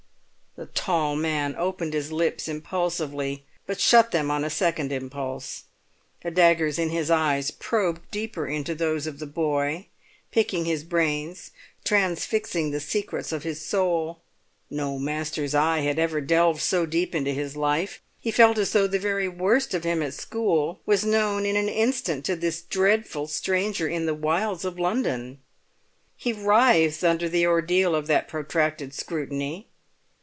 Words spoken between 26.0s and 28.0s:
He writhed under the ordeal